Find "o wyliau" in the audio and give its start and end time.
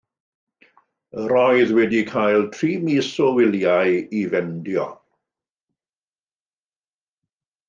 3.27-3.93